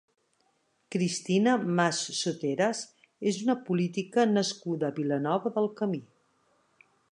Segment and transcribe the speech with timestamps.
[0.93, 2.81] Cristina Mas Soteras
[3.33, 6.01] és una política nascuda a Vilanova del Camí.